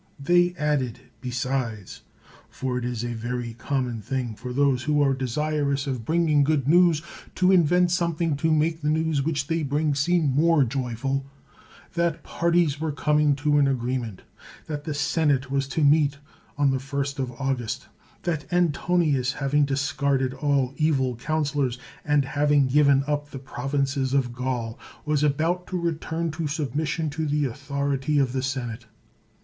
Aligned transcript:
They 0.19 0.55
added 0.57 0.99
besides 1.21 2.01
(for 2.49 2.79
it 2.79 2.85
is 2.85 3.03
a 3.03 3.13
very 3.13 3.53
common 3.53 4.01
thing 4.01 4.33
for 4.33 4.51
those 4.51 4.81
who 4.81 4.99
are 5.03 5.13
desirous 5.13 5.85
of 5.85 6.05
bringing 6.05 6.43
good 6.43 6.67
news 6.67 7.03
to 7.35 7.51
invent 7.51 7.91
something 7.91 8.35
to 8.37 8.51
make 8.51 8.81
the 8.81 8.89
news 8.89 9.21
which 9.21 9.45
they 9.45 9.61
bring 9.61 9.93
seem 9.93 10.25
more 10.31 10.63
joyful) 10.63 11.27
that 11.93 12.23
parties 12.23 12.81
were 12.81 12.91
coming 12.91 13.35
to 13.35 13.59
an 13.59 13.67
agreement; 13.67 14.23
that 14.65 14.85
the 14.85 14.95
senate 14.95 15.51
was 15.51 15.67
to 15.67 15.83
meet 15.83 16.17
on 16.57 16.71
the 16.71 16.79
first 16.79 17.19
of 17.19 17.31
August; 17.39 17.87
that 18.23 18.51
Antonius 18.51 19.33
having 19.33 19.65
dis 19.65 19.91
carded 19.91 20.33
all 20.33 20.73
evil 20.77 21.15
counselors, 21.15 21.77
and 22.03 22.25
having 22.25 22.65
given 22.67 23.03
up 23.05 23.29
the 23.29 23.37
provinces 23.37 24.15
of 24.15 24.33
Gaul, 24.33 24.79
was 25.05 25.21
about 25.21 25.67
to 25.67 25.79
return 25.79 26.31
to 26.31 26.47
submission 26.47 27.11
to 27.11 27.27
the 27.27 27.45
authority 27.45 28.17
of 28.17 28.33
the 28.33 28.41
senate. 28.41 28.87